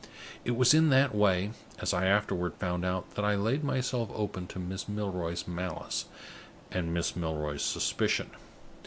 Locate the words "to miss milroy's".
4.47-5.47